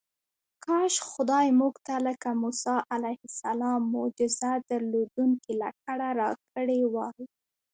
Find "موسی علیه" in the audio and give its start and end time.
2.41-3.21